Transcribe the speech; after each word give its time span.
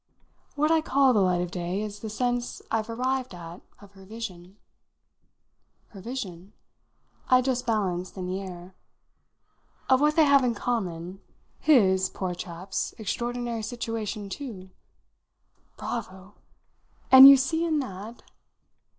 "What 0.55 0.71
I 0.71 0.81
call 0.81 1.13
the 1.13 1.19
light 1.21 1.41
of 1.41 1.51
day 1.51 1.79
is 1.83 1.99
the 1.99 2.09
sense 2.09 2.59
I've 2.71 2.89
arrived 2.89 3.35
at 3.35 3.61
of 3.81 3.91
her 3.91 4.03
vision." 4.03 4.57
"Her 5.89 6.01
vision?" 6.01 6.53
I 7.29 7.43
just 7.43 7.67
balanced 7.67 8.17
in 8.17 8.25
the 8.25 8.41
air. 8.41 8.73
"Of 9.91 10.01
what 10.01 10.15
they 10.15 10.25
have 10.25 10.43
in 10.43 10.55
common. 10.55 11.21
His 11.59 12.09
poor 12.09 12.33
chap's 12.33 12.95
extraordinary 12.97 13.61
situation 13.61 14.27
too." 14.27 14.71
"Bravo! 15.77 16.33
And 17.11 17.29
you 17.29 17.37
see 17.37 17.63
in 17.63 17.77
that 17.81 18.23